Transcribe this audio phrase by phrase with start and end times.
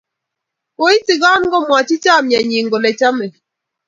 [0.77, 3.33] koitigon komwochi chamanenyi kole chamei